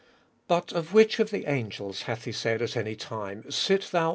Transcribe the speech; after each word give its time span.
13. 0.47 0.47
But 0.47 0.71
of 0.73 0.93
which 0.95 1.19
of 1.19 1.29
the 1.29 1.45
angels 1.45 2.01
hath 2.01 2.25
he 2.25 2.31
said 2.31 2.59
at 2.63 2.75
any 2.75 2.95
time, 2.95 3.51
Sit 3.51 3.89
thou. 3.91 4.09